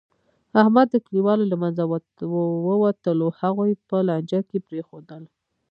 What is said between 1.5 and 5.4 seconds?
له منځه ووتلو، هغوی په لانجه کې پرېښودل.